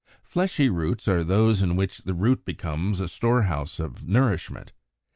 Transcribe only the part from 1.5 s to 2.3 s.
in which the